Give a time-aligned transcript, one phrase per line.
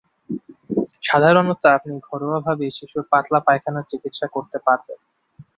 [1.03, 4.99] সাধারণত আপনি ঘরোয়াভাবেই শিশুর পাতলা পায়খানার চিকিৎসা করতে পারবেন।